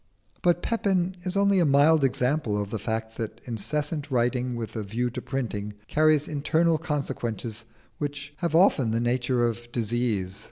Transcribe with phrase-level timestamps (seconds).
[0.41, 4.81] But Pepin is only a mild example of the fact that incessant writing with a
[4.81, 7.65] view to printing carries internal consequences
[7.99, 10.39] which have often the nature of disease.